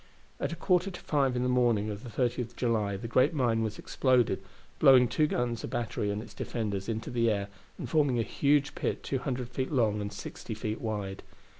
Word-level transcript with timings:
At 0.39 0.51
a 0.51 0.55
quarter 0.55 0.89
to 0.89 0.99
five 0.99 1.35
in 1.35 1.43
the 1.43 1.47
morning 1.47 1.91
of 1.91 2.03
the 2.03 2.09
30th 2.09 2.39
of 2.39 2.55
July 2.55 2.97
the 2.97 3.07
great 3.07 3.35
mine 3.35 3.61
was 3.61 3.77
exploded, 3.77 4.41
blowing 4.79 5.07
two 5.07 5.27
guns, 5.27 5.63
a 5.63 5.67
battery, 5.67 6.09
and 6.09 6.23
its 6.23 6.33
defenders 6.33 6.89
into 6.89 7.11
the 7.11 7.29
air, 7.29 7.49
and 7.77 7.87
forming 7.87 8.17
a 8.17 8.23
huge 8.23 8.73
pit 8.73 9.03
two 9.03 9.19
hundred 9.19 9.49
feet 9.49 9.71
long 9.71 10.01
and 10.01 10.11
sixty 10.11 10.55
feet 10.55 10.81
wide. 10.81 11.21